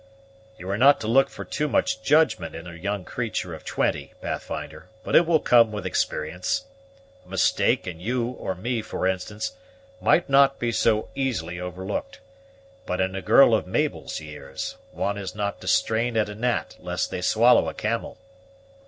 "You 0.57 0.67
are 0.71 0.79
not 0.79 0.99
to 1.01 1.07
look 1.07 1.29
for 1.29 1.45
too 1.45 1.67
much 1.67 2.01
judgment 2.01 2.55
in 2.55 2.65
a 2.65 2.73
young 2.73 3.05
creature 3.05 3.53
of 3.53 3.63
twenty, 3.63 4.13
Pathfinder, 4.19 4.89
but 5.03 5.15
it 5.15 5.27
will 5.27 5.39
come 5.39 5.71
with 5.71 5.85
experience. 5.85 6.63
A 7.23 7.29
mistake 7.29 7.85
in 7.85 7.99
you 7.99 8.25
or 8.25 8.55
me, 8.55 8.81
for 8.81 9.05
instance, 9.05 9.51
might 10.01 10.27
not 10.27 10.57
be 10.57 10.71
so 10.71 11.09
easily 11.13 11.59
overlooked; 11.59 12.19
but 12.87 12.99
in 12.99 13.15
a 13.15 13.21
girl 13.21 13.53
of 13.53 13.67
Mabel's 13.67 14.19
years, 14.19 14.75
one 14.91 15.19
is 15.19 15.35
not 15.35 15.61
to 15.61 15.67
strain 15.67 16.17
at 16.17 16.29
a 16.29 16.33
gnat 16.33 16.77
lest 16.79 17.11
they 17.11 17.21
swallow 17.21 17.69
a 17.69 17.73
camel." 17.75 18.17